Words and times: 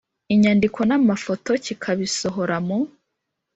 inyandiko 0.33 0.79
n 0.89 0.91
amafoto 0.99 1.49
kikabisohora 1.63 2.55
mu 2.67 2.77